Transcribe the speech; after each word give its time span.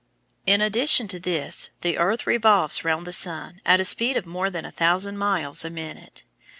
In 0.47 0.61
addition 0.61 1.07
to 1.09 1.19
this 1.19 1.69
the 1.81 1.99
earth 1.99 2.25
revolves 2.25 2.83
round 2.83 3.05
the 3.05 3.13
sun 3.13 3.61
at 3.67 3.79
a 3.79 3.85
speed 3.85 4.17
of 4.17 4.25
more 4.25 4.49
than 4.49 4.65
a 4.65 4.71
thousand 4.71 5.19
miles 5.19 5.63
a 5.63 5.69
minute. 5.69 6.23